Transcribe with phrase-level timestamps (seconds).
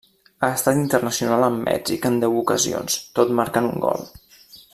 [0.45, 4.07] Ha estat internacional amb Mèxic en deu ocasions, tot marcant un gol.